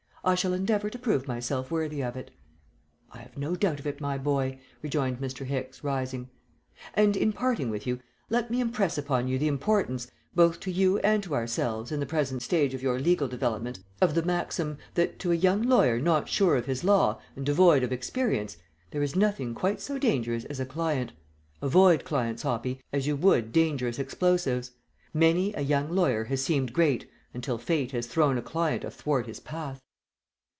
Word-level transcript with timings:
"I 0.23 0.35
shall 0.35 0.53
endeavour 0.53 0.87
to 0.91 0.99
prove 0.99 1.27
myself 1.27 1.71
worthy 1.71 2.03
of 2.03 2.15
it." 2.15 2.29
"I 3.11 3.17
have 3.17 3.39
no 3.39 3.55
doubt 3.55 3.79
of 3.79 3.87
it, 3.87 3.99
my 3.99 4.19
boy," 4.19 4.59
rejoined 4.83 5.19
Mr. 5.19 5.47
Hicks, 5.47 5.83
rising. 5.83 6.29
"And, 6.93 7.17
in 7.17 7.33
parting 7.33 7.71
with 7.71 7.87
you, 7.87 7.99
let 8.29 8.51
me 8.51 8.59
impress 8.59 8.99
upon 8.99 9.27
you 9.27 9.39
the 9.39 9.47
importance, 9.47 10.11
both 10.35 10.59
to 10.59 10.71
you 10.71 10.99
and 10.99 11.23
to 11.23 11.33
ourselves 11.33 11.91
in 11.91 11.99
the 11.99 12.05
present 12.05 12.43
stage 12.43 12.75
of 12.75 12.83
your 12.83 12.99
legal 12.99 13.27
development, 13.27 13.79
of 13.99 14.13
the 14.13 14.21
maxim, 14.21 14.77
that 14.93 15.17
to 15.17 15.31
a 15.31 15.35
young 15.35 15.63
lawyer 15.63 15.99
not 15.99 16.29
sure 16.29 16.55
of 16.55 16.67
his 16.67 16.83
law, 16.83 17.19
and 17.35 17.43
devoid 17.43 17.81
of 17.81 17.91
experience, 17.91 18.57
there 18.91 19.01
is 19.01 19.15
nothing 19.15 19.55
quite 19.55 19.81
so 19.81 19.97
dangerous 19.97 20.45
as 20.45 20.59
a 20.59 20.67
client. 20.67 21.13
Avoid 21.63 22.05
clients, 22.05 22.43
Hoppy, 22.43 22.79
as 22.93 23.07
you 23.07 23.15
would 23.15 23.51
dangerous 23.51 23.97
explosives. 23.97 24.73
Many 25.15 25.51
a 25.55 25.61
young 25.61 25.89
lawyer 25.89 26.25
has 26.25 26.43
seemed 26.43 26.73
great 26.73 27.09
until 27.33 27.57
fate 27.57 27.89
has 27.93 28.05
thrown 28.05 28.37
a 28.37 28.43
client 28.43 28.83
athwart 28.83 29.25
his 29.25 29.39
path." 29.39 29.81